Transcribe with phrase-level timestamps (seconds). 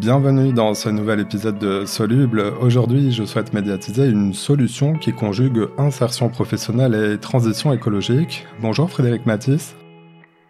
[0.00, 2.54] Bienvenue dans ce nouvel épisode de Soluble.
[2.62, 8.46] Aujourd'hui, je souhaite médiatiser une solution qui conjugue insertion professionnelle et transition écologique.
[8.62, 9.76] Bonjour Frédéric Matisse.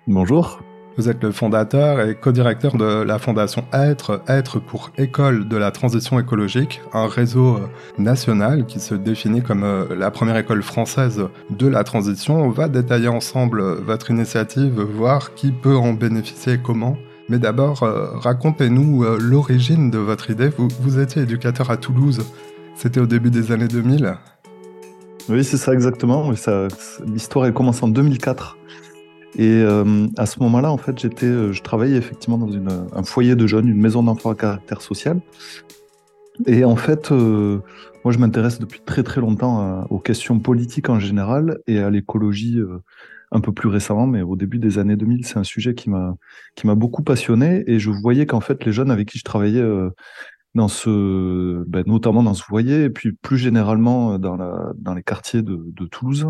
[0.07, 0.61] Bonjour.
[0.96, 5.73] Vous êtes le fondateur et co-directeur de la fondation Être, Être pour École de la
[5.73, 7.67] Transition écologique, un réseau euh,
[7.98, 12.41] national qui se définit comme euh, la première école française de la transition.
[12.41, 16.96] On va détailler ensemble euh, votre initiative, voir qui peut en bénéficier et comment.
[17.30, 20.48] Mais d'abord, racontez-nous l'origine de votre idée.
[20.48, 22.27] Vous, vous étiez éducateur à Toulouse,
[22.75, 24.16] c'était au début des années 2000
[25.29, 26.33] Oui, c'est ça exactement.
[27.07, 28.57] L'histoire, elle commence en 2004.
[29.37, 32.51] Et euh, à ce moment-là, en fait, j'étais, euh, je travaillais effectivement dans
[32.97, 35.21] un foyer de jeunes, une maison d'enfants à caractère social.
[36.47, 37.60] Et en fait, euh,
[38.05, 42.59] moi, je m'intéresse depuis très très longtemps aux questions politiques en général et à l'écologie
[43.33, 46.15] un peu plus récemment, mais au début des années 2000, c'est un sujet qui m'a
[46.57, 47.65] qui m'a beaucoup passionné.
[47.66, 49.63] Et je voyais qu'en fait, les jeunes avec qui je travaillais
[50.54, 55.02] dans ce, ben, notamment dans ce foyer, et puis plus généralement dans la dans les
[55.02, 56.27] quartiers de, Toulouse,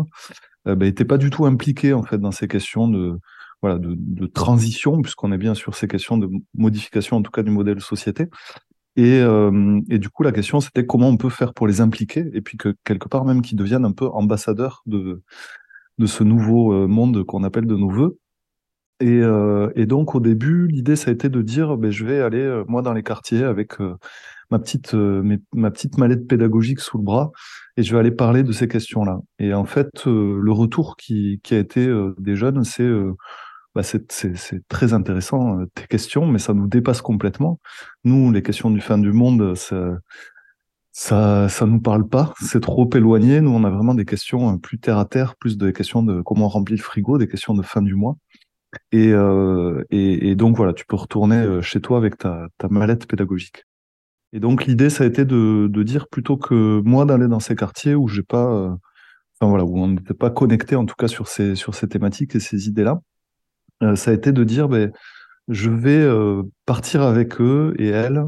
[0.67, 3.19] euh, bah, pas du tout impliqué en fait dans ces questions de
[3.61, 7.51] voilà de, transition puisqu'on est bien sur ces questions de modification en tout cas du
[7.51, 8.27] modèle société
[8.95, 12.25] et, euh, et du coup la question c'était comment on peut faire pour les impliquer
[12.33, 15.21] et puis que quelque part même qu'ils deviennent un peu ambassadeurs de
[15.97, 18.17] de ce nouveau euh, monde qu'on appelle de nos voeux
[18.99, 22.21] et, euh, et, donc au début, l'idée ça a été de dire, ben, je vais
[22.21, 23.79] aller moi dans les quartiers avec
[24.51, 27.31] ma petite euh, ma petite mallette pédagogique sous le bras
[27.77, 29.19] et je vais aller parler de ces questions-là.
[29.39, 32.89] Et en fait, euh, le retour qui, qui a été euh, des jeunes, c'est
[33.73, 37.59] bah c'est très intéressant tes questions, mais ça nous dépasse complètement.
[38.03, 39.97] Nous, les questions du fin du monde, ça
[40.91, 43.41] ça ça nous parle pas, c'est trop éloigné.
[43.41, 46.45] Nous, on a vraiment des questions plus terre à terre, plus des questions de comment
[46.45, 48.17] on remplit le frigo, des questions de fin du mois.
[48.93, 53.65] Et, euh, et, donc voilà, tu peux retourner chez toi avec ta, ta mallette pédagogique.
[54.33, 57.55] Et donc l'idée, ça a été de, de, dire plutôt que moi d'aller dans ces
[57.55, 58.69] quartiers où j'ai pas, euh,
[59.39, 62.35] enfin voilà, où on n'était pas connecté en tout cas sur ces sur ces thématiques
[62.35, 63.01] et ces idées-là,
[63.83, 64.91] euh, ça a été de dire, ben,
[65.49, 68.23] je vais euh, partir avec eux et elles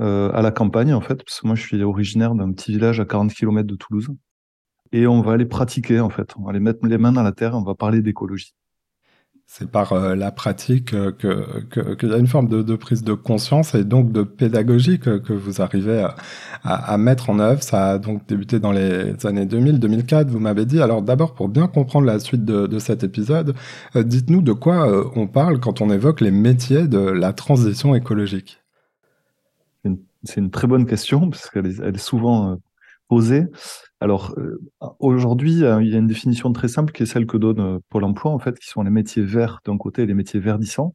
[0.00, 3.04] à la campagne en fait, parce que moi je suis originaire d'un petit village à
[3.04, 4.08] 40 km de Toulouse,
[4.92, 7.32] et on va aller pratiquer en fait, on va aller mettre les mains dans la
[7.32, 8.54] terre, on va parler d'écologie.
[9.52, 13.14] C'est par euh, la pratique euh, que qu'il y a une forme de, prise de
[13.14, 16.06] conscience et donc de pédagogie que, vous arrivez
[16.62, 17.60] à, mettre en œuvre.
[17.60, 20.80] Ça a donc débuté dans les années 2000-2004, vous m'avez dit.
[20.80, 23.56] Alors d'abord, pour bien comprendre la suite de, cet épisode,
[23.96, 28.60] euh, dites-nous de quoi on parle quand on évoque les métiers de la transition écologique.
[30.24, 32.58] C'est une très bonne question parce qu'elle est, souvent
[33.10, 33.46] posée.
[34.00, 34.58] Alors euh,
[35.00, 37.78] aujourd'hui, euh, il y a une définition très simple qui est celle que donne euh,
[37.90, 40.94] Pôle Emploi en fait, qui sont les métiers verts d'un côté et les métiers verdissants.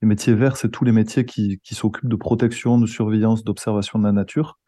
[0.00, 3.98] Les métiers verts, c'est tous les métiers qui, qui s'occupent de protection, de surveillance, d'observation
[3.98, 4.58] de la nature.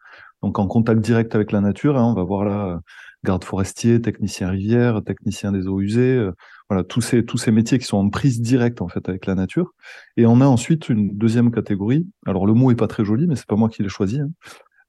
[0.43, 2.79] Donc en contact direct avec la nature, hein, on va voir là
[3.25, 6.29] garde forestier, technicien rivière, technicien des eaux usées,
[6.69, 9.35] voilà tous ces tous ces métiers qui sont en prise directe en fait avec la
[9.35, 9.73] nature.
[10.17, 12.07] Et on a ensuite une deuxième catégorie.
[12.25, 14.19] Alors le mot est pas très joli, mais c'est pas moi qui l'ai choisi.
[14.19, 14.29] Hein.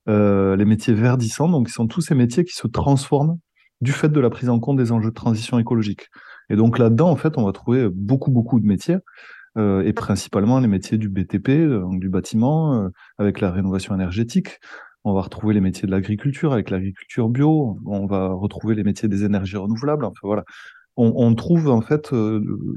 [0.08, 3.38] Euh, les métiers verdissants, donc ils sont tous ces métiers qui se transforment
[3.80, 6.08] du fait de la prise en compte des enjeux de transition écologique.
[6.50, 8.96] Et donc là-dedans, en fait, on va trouver beaucoup, beaucoup de métiers,
[9.56, 14.58] euh, et principalement les métiers du BTP, donc du bâtiment, euh, avec la rénovation énergétique.
[15.04, 17.78] On va retrouver les métiers de l'agriculture avec l'agriculture bio.
[17.86, 20.04] On va retrouver les métiers des énergies renouvelables.
[20.04, 20.44] Enfin voilà,
[21.00, 22.12] on, trouve en fait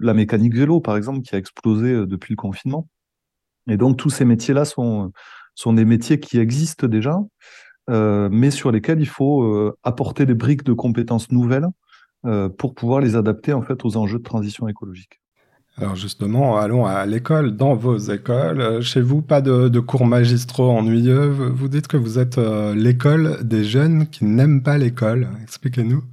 [0.02, 2.88] la mécanique vélo, par exemple, qui a explosé depuis le confinement.
[3.68, 5.12] Et donc tous ces métiers-là sont
[5.56, 7.20] sont des métiers qui existent déjà,
[7.90, 11.68] euh, mais sur lesquels il faut euh, apporter des briques de compétences nouvelles
[12.26, 15.20] euh, pour pouvoir les adapter en fait aux enjeux de transition écologique.
[15.78, 18.84] Alors justement, allons à l'école, dans vos écoles.
[18.84, 21.30] Chez vous, pas de, de cours magistraux ennuyeux.
[21.30, 25.30] Vous dites que vous êtes l'école des jeunes qui n'aiment pas l'école.
[25.42, 26.04] Expliquez-nous.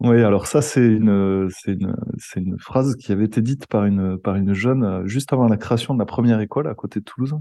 [0.00, 3.84] Oui, alors ça, c'est une, c'est une, c'est une phrase qui avait été dite par
[3.84, 7.04] une, par une jeune juste avant la création de la première école à côté de
[7.04, 7.34] Toulouse.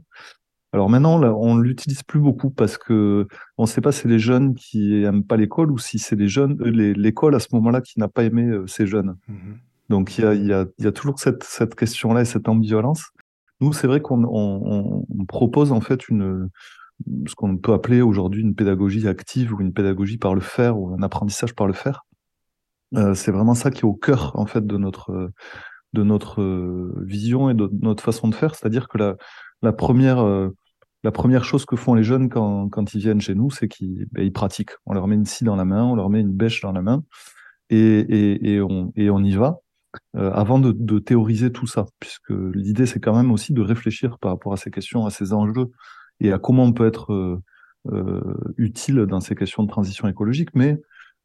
[0.73, 3.27] Alors maintenant, on l'utilise plus beaucoup parce que
[3.57, 6.15] on ne sait pas si c'est les jeunes qui aiment pas l'école ou si c'est
[6.15, 9.17] les jeunes, euh, l'école à ce moment-là qui n'a pas aimé euh, ces jeunes.
[9.27, 9.53] Mmh
[9.89, 13.05] Donc il y a, y, a, y a, toujours cette, cette question-là et cette ambivalence.
[13.61, 16.49] Nous, c'est vrai qu'on on, on propose en fait une
[17.27, 20.93] ce qu'on peut appeler aujourd'hui une pédagogie active ou une pédagogie par le faire ou
[20.93, 22.06] un apprentissage par le faire.
[22.95, 25.31] Euh, c'est vraiment ça qui est au cœur en fait de notre
[25.93, 26.43] de notre
[27.03, 28.97] vision et de notre façon de faire, c'est-à-dire que
[29.61, 30.49] la, première, euh,
[31.03, 34.05] la première chose que font les jeunes quand, quand ils viennent chez nous, c'est qu'ils
[34.11, 34.73] ben, pratiquent.
[34.85, 36.81] On leur met une scie dans la main, on leur met une bêche dans la
[36.81, 37.03] main,
[37.69, 39.59] et, et, on, et on y va.
[40.15, 44.19] Euh, avant de, de, théoriser tout ça, puisque l'idée c'est quand même aussi de réfléchir
[44.19, 45.71] par rapport à ces questions, à ces enjeux
[46.19, 47.39] et à comment on peut être
[48.57, 50.49] utile dans ces questions de transition écologique.
[50.53, 50.77] Mais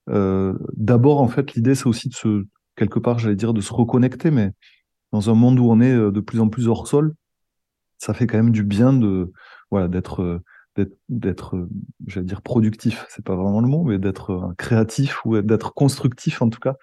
[0.08, 2.44] d'abord, en fait, l'idée, c'est aussi de se,
[2.76, 4.50] quelque part, j'allais dire, de se reconnecter, mais
[5.12, 7.14] dans un monde où on est de plus en plus hors sol,
[7.98, 9.32] ça fait quand même du bien de,
[9.70, 10.42] voilà, d'être
[11.08, 11.68] d'être, euh,
[12.06, 16.42] j'allais dire productif, c'est pas vraiment le mot, mais d'être euh, créatif ou d'être constructif
[16.42, 16.76] en tout cas.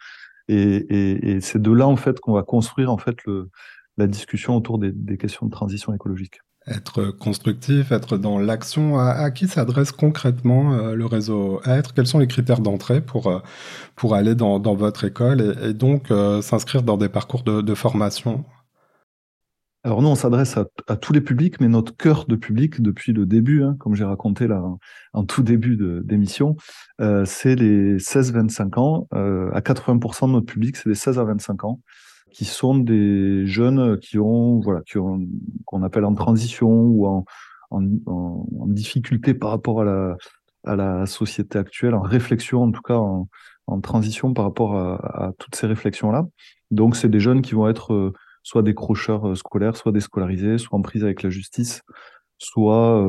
[0.48, 3.50] Et, c'est de là en fait qu'on va construire en fait le,
[3.98, 6.42] la discussion autour des, questions de transition écologique.
[6.67, 11.94] Être constructif, être dans l'action, à, qui s'adresse concrètement euh, le réseau Être?
[11.94, 13.41] Quels sont les critères d'entrée pour,
[13.95, 16.07] pour aller dans, votre école et, donc
[16.41, 18.45] s'inscrire dans des parcours de formation?
[19.85, 23.25] Alors nous, on s'adresse à, tous les publics, mais notre cœur de public depuis le
[23.25, 24.62] début, hein, comme j'ai raconté là
[25.13, 26.57] en, tout début d'émission,
[27.00, 29.07] euh, c'est les 16-25 ans.
[29.13, 31.79] Euh, à 80% de notre public, c'est les 16 à 25 ans,
[32.31, 35.27] qui sont des jeunes qui ont, voilà, qui ont,
[35.65, 37.25] qu'on appelle en transition ou en,
[37.71, 40.17] en, difficulté par rapport à la,
[40.65, 43.27] à la société actuelle, en réflexion en tout cas, en,
[43.81, 46.25] transition par rapport à, toutes ces réflexions-là.
[46.71, 50.57] Donc c'est des jeunes qui vont être euh, soit des crocheurs euh, scolaires, soit déscolarisés,
[50.57, 51.83] soit en prise avec la justice,
[52.39, 52.99] soit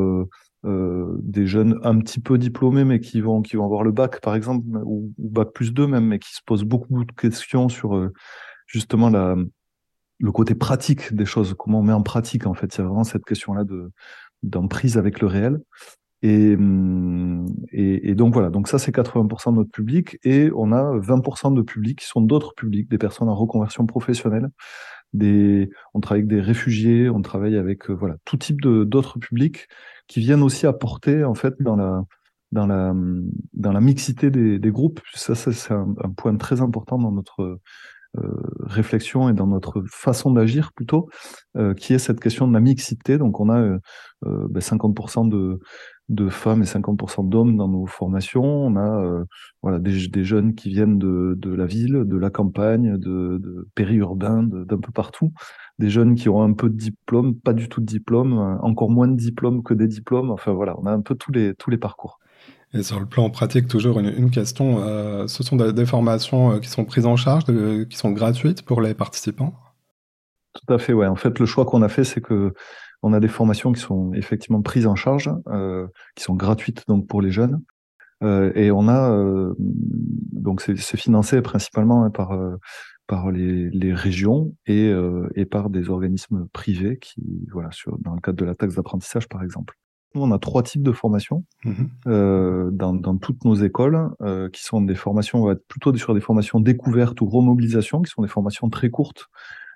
[0.67, 4.21] euh, des jeunes un petit peu diplômés, mais qui vont, qui vont avoir le bac,
[4.21, 8.11] par exemple, ou, bac plus 2 même, mais qui se posent beaucoup de questions sur
[8.71, 12.79] justement le côté pratique des choses, comment on met en pratique, en fait.
[12.79, 13.91] A vraiment cette question-là de
[14.43, 15.61] d'emprise avec le réel.
[16.23, 20.99] Et, hum, et, donc voilà, donc ça c'est 80% de notre public et on a
[20.99, 24.51] 20% de publics qui sont d'autres publics, des personnes en reconversion professionnelle,
[25.15, 29.19] des, on travaille avec des réfugiés, on travaille avec euh, voilà tout type de d'autres
[29.19, 29.69] publics
[30.09, 32.05] qui viennent aussi apporter en fait dans la
[32.53, 32.95] dans la
[33.55, 35.01] dans la mixité des, groupes.
[35.15, 37.61] Ça, c'est un, point très important dans notre
[38.61, 41.09] réflexion et dans notre façon d'agir plutôt,
[41.57, 43.19] euh, qui est cette question de la mixité.
[43.19, 43.79] Donc on a euh,
[44.23, 45.61] ben 50% de
[46.11, 48.45] de femmes et 50% d'hommes dans nos formations.
[48.45, 49.25] On a euh,
[49.63, 53.69] voilà, des, des, jeunes qui viennent de, de, la ville, de la campagne, de, de
[53.77, 55.33] périurbain, d'un peu partout.
[55.79, 58.91] Des jeunes qui ont un peu de diplôme, pas du tout de diplôme, euh, encore
[58.91, 60.31] moins de diplôme que des diplômes.
[60.31, 62.19] Enfin voilà, on a un peu tous les, tous les parcours.
[62.73, 64.79] Et sur le plan pratique, toujours une, question.
[64.81, 68.95] Euh, ce sont des, formations qui sont prises en charge, qui sont gratuites pour les
[68.95, 69.55] participants?
[70.55, 71.07] Tout à fait, ouais.
[71.07, 72.55] En fait, le choix qu'on a fait, c'est que
[73.03, 77.07] on a des formations qui sont effectivement prises en charge, euh, qui sont gratuites donc
[77.07, 77.63] pour les jeunes.
[78.23, 82.39] Euh, et on a euh, donc c'est financé principalement hein, par
[83.07, 84.93] par les, les régions et,
[85.35, 89.29] et par des organismes privés qui voilà sur dans le cadre de la taxe d'apprentissage
[89.29, 89.77] par exemple.
[90.15, 91.85] Nous, on a trois types de formations mmh
[92.73, 94.11] dans, dans, toutes nos écoles,
[94.53, 98.11] qui sont des formations, on va être plutôt sur des formations découvertes ou remobilisation, qui
[98.11, 99.27] sont des formations très courtes.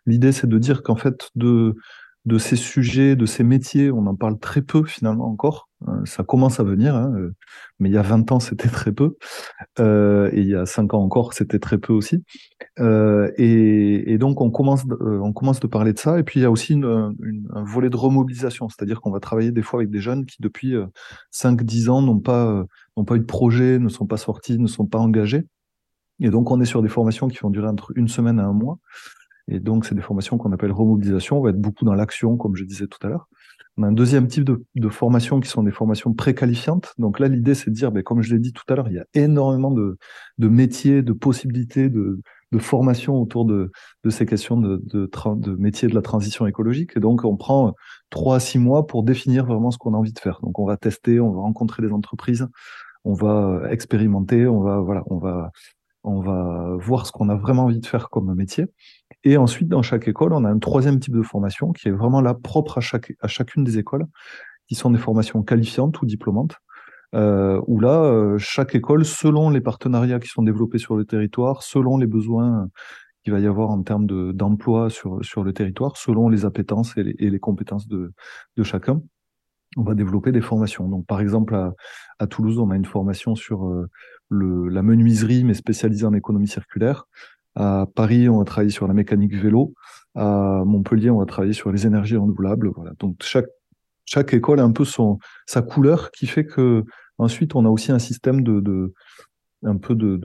[0.07, 1.77] L'idée, c'est de dire qu'en fait, de
[2.25, 5.69] de ces sujets, de ces métiers, on en parle très peu finalement encore.
[5.89, 7.35] Euh, ça commence à venir, hein, euh,
[7.79, 9.17] mais il y a 20 ans, c'était très peu.
[9.81, 12.23] Euh, et il y a 5 ans encore, c'était très peu aussi.
[12.79, 16.19] et, donc, on commence, on commence de parler de ça.
[16.19, 17.15] Et puis, il y a aussi une,
[17.53, 20.75] un volet de remobilisation, c'est-à-dire qu'on va travailler des fois avec des jeunes qui, depuis
[21.33, 22.65] 5-10 ans, n'ont pas,
[22.97, 25.45] n'ont pas eu de projet, ne sont pas sortis, ne sont pas engagés.
[26.21, 28.53] Et donc, on est sur des formations qui vont durer entre une semaine et un
[28.53, 28.79] mois.
[29.49, 31.39] Et donc, c'est des formations qu'on appelle remobilisation.
[31.39, 33.29] On va être beaucoup dans l'action, comme je disais tout à l'heure.
[33.77, 34.89] On a un deuxième type de, de
[35.41, 36.95] qui sont des formations préqualifiantes.
[36.99, 38.95] Donc là, l'idée, c'est de dire, ben, comme je l'ai dit tout à l'heure, il
[38.95, 39.99] y a énormément de,
[40.39, 42.21] de métiers, de possibilités, de,
[42.53, 42.59] de
[43.21, 43.73] autour de,
[44.05, 46.93] de ces questions de, de, de métiers de la transition écologique.
[46.97, 47.75] Et donc, on prend
[48.11, 50.39] trois à six mois pour définir vraiment ce qu'on a envie de faire.
[50.43, 52.47] Donc, on va tester, on va rencontrer des entreprises,
[53.03, 55.51] on va expérimenter, on va, voilà, on va,
[56.05, 58.67] on va voir ce qu'on a vraiment envie de faire comme métier.
[59.25, 62.21] Et ensuite, dans chaque école, on a un troisième type de formation qui est vraiment
[62.21, 64.07] là propre à, chacune des écoles,
[64.69, 66.57] qui sont des formations qualifiantes ou diplômantes,
[67.15, 71.63] euh, où là, euh, chaque école, selon les partenariats qui sont développés sur le territoire,
[71.63, 72.69] selon les besoins
[73.23, 77.39] qu'il va y avoir en termes d'emploi sur, le territoire, selon les appétences et les,
[77.39, 78.13] compétences de
[78.63, 79.01] chacun,
[79.77, 80.89] on va développer des formations.
[80.89, 81.55] Donc, par exemple,
[82.19, 83.89] à, Toulouse, on a une formation sur euh,
[84.31, 87.07] la menuiserie, mais spécialisée en économie circulaire.
[87.57, 89.75] À Paris, on va travailler sur la mécanique vélo.
[90.15, 92.71] À Montpellier, on va travailler sur les énergies renouvelables.
[92.75, 92.93] Voilà.
[92.99, 94.85] Donc chaque école a un peu
[95.47, 96.85] sa couleur qui fait que
[97.19, 98.93] ensuite on a aussi un système de, de
[99.65, 100.21] un peu de,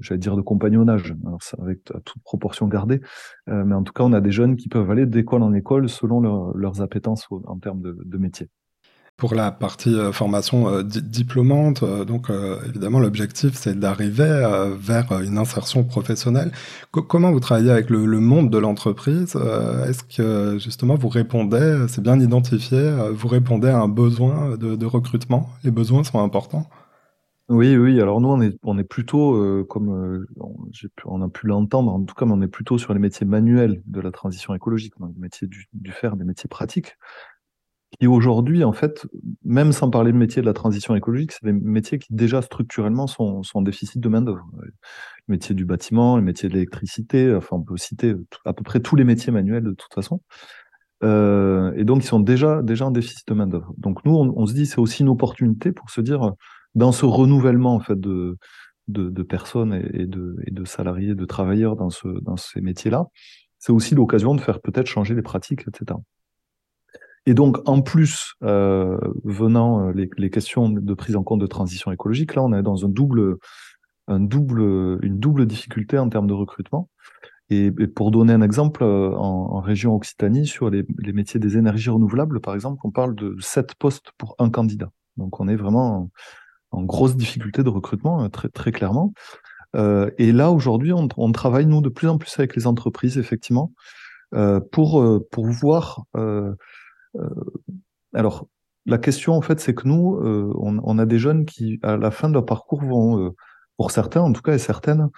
[0.00, 1.14] j'allais dire de compagnonnage.
[1.58, 3.00] Avec à toute proportion gardée,
[3.48, 5.88] euh, mais en tout cas on a des jeunes qui peuvent aller d'école en école
[5.88, 8.48] selon leurs appétences en termes de, de métier.
[9.18, 12.30] Pour la partie euh, formation euh, diplômante, euh, donc
[12.68, 14.46] évidemment l'objectif c'est d'arriver
[14.78, 16.52] vers une insertion professionnelle.
[16.92, 19.36] comment vous travaillez avec le, monde de l'entreprise
[19.88, 25.50] Est-ce que justement vous répondez, c'est bien identifié, vous répondez à un besoin de, recrutement?
[25.64, 26.68] Les besoins sont importants?
[27.48, 28.00] Oui, oui.
[28.00, 30.26] Alors nous, on est, plutôt, comme
[31.04, 34.00] on a pu l'entendre, en tout cas, on est plutôt sur les métiers manuels de
[34.00, 36.96] la transition écologique, donc des métiers du, du fer, des métiers pratiques
[37.98, 39.06] qui aujourd'hui, en fait,
[39.44, 43.06] même sans parler de métiers de la transition écologique, c'est des métiers qui déjà structurellement
[43.06, 44.46] sont, sont en déficit de main-d'œuvre.
[44.62, 44.72] Le
[45.28, 48.14] métier du bâtiment, le métier de l'électricité, enfin, on peut citer
[48.44, 50.20] à peu près tous les métiers manuels de toute façon.
[51.02, 53.72] Euh, et donc, ils sont déjà, déjà en déficit de main-d'œuvre.
[53.78, 56.32] Donc, nous, on, se dit, c'est aussi une opportunité pour se dire,
[56.78, 58.38] dans ce renouvellement, en fait, de,
[58.88, 63.06] de, personnes et, de, salariés, de travailleurs dans, ce, dans ces métiers-là,
[63.58, 65.98] c'est aussi l'occasion de faire peut-être changer les pratiques, etc.
[67.26, 71.92] Et donc, en plus, euh, venant euh, les, questions de prise en compte de transition
[71.92, 73.38] écologique, là, on est dans double,
[74.08, 74.28] une
[75.18, 76.88] double difficulté en termes de recrutement.
[77.50, 82.40] Et, pour donner un exemple, euh, en, région Occitanie, sur les, métiers des énergies renouvelables,
[82.40, 84.90] par exemple, on parle de 7 postes pour un candidat.
[85.16, 86.10] Donc, on est vraiment
[86.70, 89.12] en, grosse difficulté de recrutement, très, très clairement.
[89.74, 93.72] et là, aujourd'hui, on, on, travaille, nous, de plus en plus avec les entreprises, effectivement,
[94.72, 96.04] pour, pour voir
[97.16, 97.20] euh,
[98.14, 98.46] alors,
[98.86, 102.10] la question, en fait, c'est que nous, euh, on, a des jeunes qui, à la
[102.10, 103.30] fin de leur parcours, vont, euh,
[103.76, 105.08] pour certains, en tout cas, et certaines,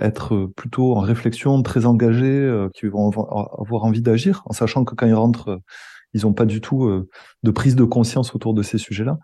[0.00, 5.06] être plutôt en réflexion, très engagés, qui vont avoir, envie d'agir, en sachant que quand
[5.06, 5.60] ils rentrent,
[6.12, 7.06] ils n'ont pas du tout
[7.42, 9.18] de prise de conscience autour de ces sujets-là.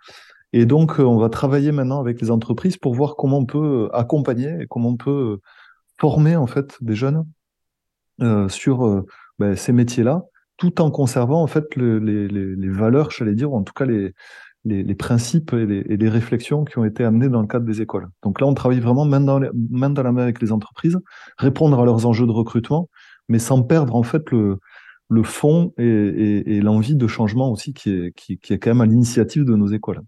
[0.53, 4.63] Et donc, on va travailler maintenant avec les entreprises pour voir comment on peut accompagner
[4.63, 5.39] et comment on peut
[5.99, 7.25] former en fait des jeunes
[8.49, 9.05] sur
[9.39, 10.25] ben, ces métiers-là
[10.61, 14.13] tout en conservant en fait les, valeurs, j'allais dire, ou en tout cas les,
[14.67, 18.09] les, principes et les, réflexions qui ont été amenées dans le cadre des écoles.
[18.23, 19.41] Donc là, on travaille vraiment main dans,
[19.71, 20.99] main dans la main avec les entreprises,
[21.39, 22.91] répondre à leurs enjeux de recrutement,
[23.29, 24.59] mais sans perdre en fait le,
[25.09, 29.45] le fond et, l'envie de changement aussi qui est, qui est quand même à l'initiative
[29.45, 30.03] de nos écoles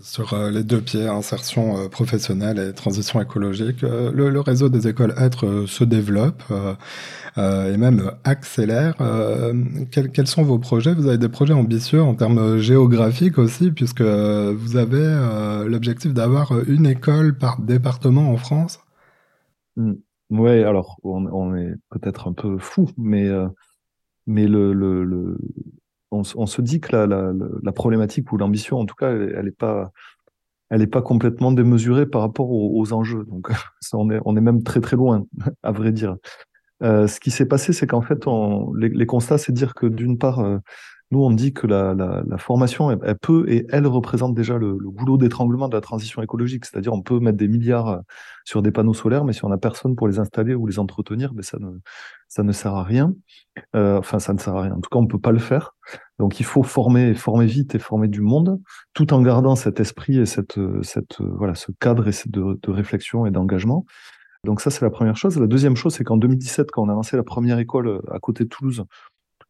[0.00, 3.82] sur euh, les deux pieds, insertion euh, professionnelle et transition écologique.
[3.82, 6.42] Euh, le, réseau des écoles être se développe
[7.36, 8.94] et même accélère.
[9.90, 10.94] Quels, sont vos projets?
[10.94, 16.86] Vous avez des projets ambitieux en termes géographiques aussi, puisque vous avez l'objectif d'avoir une
[16.86, 18.80] école par département en France?
[19.76, 19.94] Mmh.
[20.30, 23.28] Oui, alors on, est peut-être un peu fou, mais,
[24.26, 25.38] mais le, le
[26.14, 29.92] on, se dit que la, problématique ou l'ambition, en tout cas, elle n'est pas,
[30.70, 33.24] elle pas complètement démesurée par rapport aux, enjeux.
[33.24, 33.48] Donc,
[33.92, 35.24] on, est, on est même très très loin,
[35.62, 36.16] à vrai dire.
[36.82, 38.24] Euh, ce qui s'est passé, c'est qu'en fait,
[38.76, 40.58] les, constats, c'est dire que d'une part, euh,
[41.10, 45.68] nous, on dit que la, formation, elle, peut et elle représente déjà le, goulot d'étranglement
[45.68, 46.64] de la transition écologique.
[46.64, 47.98] C'est-à-dire, on peut mettre des milliards euh,
[48.44, 51.32] sur des panneaux solaires, mais si on n'a personne pour les installer ou les entretenir,
[51.32, 51.78] ben ça, ne,
[52.28, 53.14] ça ne sert à rien.
[53.74, 54.72] Enfin, ça ne sert à rien.
[54.72, 55.76] En tout cas, on ne peut pas le faire.
[56.18, 58.60] Donc, il faut former, former vite et former du monde,
[58.92, 63.26] tout en gardant cet esprit et cette, cette, voilà, ce cadre et de, de réflexion
[63.26, 63.84] et d'engagement.
[64.44, 65.38] Donc ça, c'est la première chose.
[65.40, 68.18] La deuxième chose, c'est qu'en 2017, quand on a lancé la première école euh, à
[68.18, 68.84] côté de Toulouse,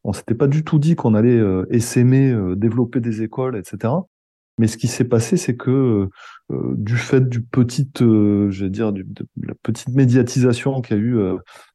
[0.04, 3.92] on s'était pas du tout dit qu'on allait euh, essaimer, euh, développer des écoles, etc.
[4.58, 6.08] Mais ce qui s'est passé, c'est que
[6.50, 9.04] euh, du fait du petite, je vais dire, de
[9.42, 11.18] la petite médiatisation qu'il y a eu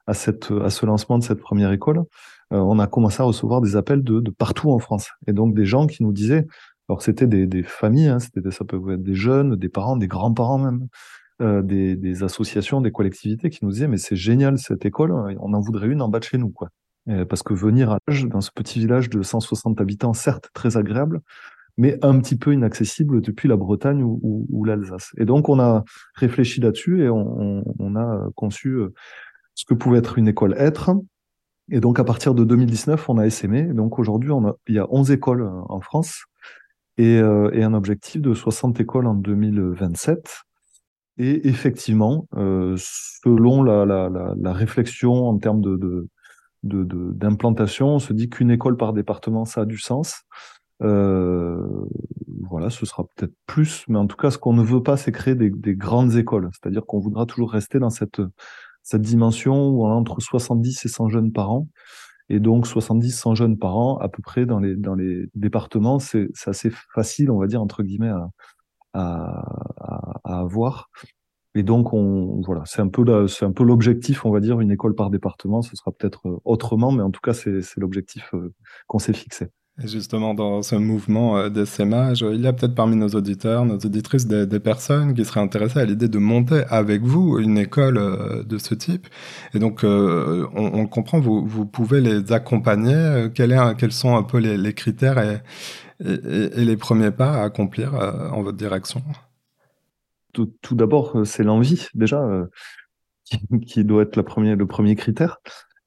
[0.08, 2.04] à, cette, à ce lancement de cette première école,
[2.52, 5.10] on a commencé à recevoir des appels de, de, partout en France.
[5.28, 6.48] Et donc des gens qui nous disaient,
[6.88, 10.08] alors c'était des, des, familles, hein, c'était ça peut être des jeunes, des parents, des
[10.08, 10.88] grands-parents même,
[11.64, 15.60] des, des, associations, des collectivités qui nous disaient mais c'est génial cette école, on en
[15.60, 16.70] voudrait une en bas de chez nous quoi.
[17.10, 20.78] Euh, parce que venir à l'âge, dans ce petit village de 160 habitants, certes très
[20.78, 21.22] agréable,
[21.80, 25.12] mais un petit peu inaccessible depuis la Bretagne ou, l'Alsace.
[25.18, 28.94] Et donc on a réfléchi là-dessus et on, a conçu euh,
[29.56, 30.92] ce que pouvait être une école être.
[31.72, 33.64] Et donc à partir de 2019, on a essaimé.
[33.64, 34.30] donc aujourd'hui,
[34.68, 36.26] il y a 11 écoles euh, en France
[36.98, 40.42] et, un objectif de 60 écoles en 2027.
[41.18, 45.62] Et effectivement, selon la, réflexion en termes
[46.62, 47.88] d'implantation.
[47.96, 50.24] on se dit qu'une école par département, ça a du sens.
[50.82, 51.86] Euh,
[52.50, 55.12] voilà, ce sera peut-être plus, mais en tout cas, ce qu'on ne veut pas, c'est
[55.12, 56.50] créer des, grandes écoles.
[56.54, 58.22] C'est-à-dire qu'on voudra toujours rester dans cette,
[58.84, 61.68] cette dimension où on a entre 70 et 100 jeunes par an.
[62.30, 66.00] Et donc, 70, 100 jeunes par an, à peu près dans les, dans les départements,
[66.00, 68.12] c'est assez facile, on va dire, entre guillemets,
[68.94, 69.44] à,
[70.24, 70.90] à avoir.
[71.56, 74.72] Et donc, on, voilà, c'est un peu c'est un peu l'objectif, on va dire, une
[74.72, 75.62] école par département.
[75.62, 78.54] Ce sera peut-être euh, autrement, mais en tout cas, c'est l'objectif euh,
[78.88, 79.50] qu'on s'est fixé.
[79.86, 84.28] Justement, dans ce mouvement euh, d'essaimage, il y a peut-être parmi nos auditeurs, nos auditrices,
[84.28, 88.58] des, personnes qui seraient intéressées à l'idée de monter avec vous une école euh, de
[88.58, 89.08] ce type.
[89.54, 93.30] Et donc, euh, on, comprend, vous, pouvez les accompagner.
[93.34, 95.42] Quel est, quels sont un peu les, critères et,
[96.00, 99.02] les premiers pas à accomplir en votre direction?
[100.34, 102.22] Tout, d'abord, c'est l'envie, déjà,
[103.66, 104.24] qui, doit être le
[104.66, 105.40] premier critère.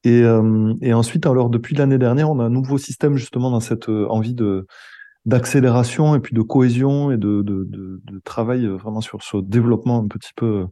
[0.05, 3.61] Et, euh, et ensuite, alors depuis l'année dernière, on a un nouveau système justement dans
[3.61, 4.67] cette euh, envie de
[5.25, 9.37] d'accélération et puis de cohésion et de, de, de, de travail euh, vraiment sur ce
[9.37, 10.67] développement un petit peu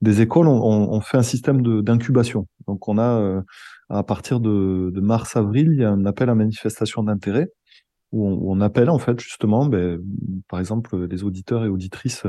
[0.00, 0.48] des écoles.
[0.48, 2.48] On, on fait un système d'incubation.
[2.66, 3.42] Donc on a
[3.90, 7.48] à partir de, de mars-avril, il y a un appel à manifestation d'intérêt
[8.12, 10.00] où on, appelle en fait justement, ben,
[10.48, 12.24] par exemple, les auditeurs et auditrices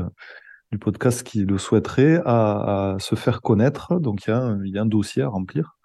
[0.72, 3.98] du podcast qui le souhaiteraient à, à se faire connaître.
[4.00, 5.76] Donc il y a il y a un dossier à remplir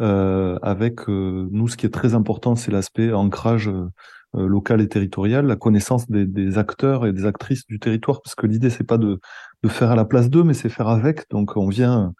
[0.00, 3.88] euh, avec euh, nous, ce qui est très important, c'est l'aspect ancrage euh,
[4.34, 8.46] local et territorial, la connaissance des, des, acteurs et des actrices du territoire, parce que
[8.46, 9.20] l'idée c'est pas de,
[9.62, 11.30] de, faire à la place d'eux, mais c'est faire avec.
[11.30, 12.12] Donc on vient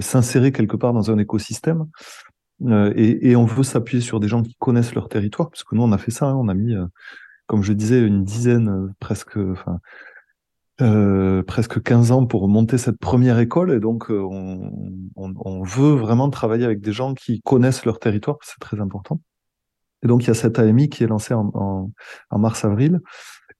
[0.00, 1.86] s'insérer quelque part dans un écosystème.
[2.94, 5.82] Et, et, on veut s'appuyer sur des gens qui connaissent leur territoire, parce que nous
[5.82, 6.74] on a fait ça, hein, on a mis,
[7.46, 9.80] comme je disais, une dizaine, presque, enfin
[10.82, 14.72] euh, presque 15 ans pour monter cette première école et donc euh, on,
[15.16, 19.20] on, on, veut vraiment travailler avec des gens qui connaissent leur territoire, c'est très important.
[20.02, 21.90] Et donc il y a cette AMI qui est lancée en, en,
[22.30, 23.00] en mars-avril.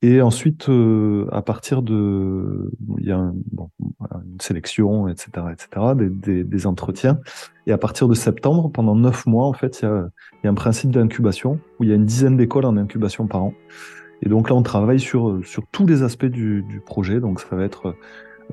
[0.03, 6.45] Et ensuite, euh, à partir de, il y a une sélection, etc., etc., des, des,
[6.45, 7.21] des, entretiens.
[7.67, 10.47] Et à partir de septembre, pendant neuf mois, en fait, il y a, il y
[10.47, 13.55] a un principe d'incubation où il y a une dizaine d'écoles en incubation par an.
[14.23, 17.21] Et donc là, on travaille sur, sur tous les aspects du, du projet.
[17.21, 17.95] Donc ça va être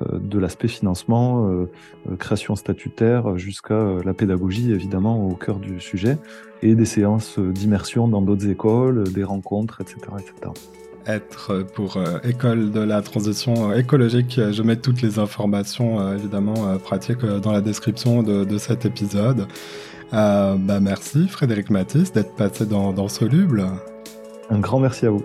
[0.02, 1.70] euh, de l'aspect financement, euh,
[2.08, 6.18] euh, création statutaire, jusqu'à la pédagogie, évidemment, au cœur du sujet,
[6.62, 9.98] et des séances d'immersion dans d'autres écoles, des rencontres, etc.
[10.18, 10.52] etc.
[11.06, 17.52] Être pour École de la transition écologique, je mets toutes les informations, évidemment, pratiques dans
[17.52, 19.46] la description de, de cet épisode.
[20.12, 23.64] bah merci Frédéric Matisse d'être passé dans, dans Soluble.
[24.50, 25.24] Un grand merci à vous.